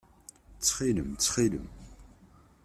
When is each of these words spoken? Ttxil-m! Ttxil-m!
Ttxil-m! 0.57 1.09
Ttxil-m! 1.13 1.67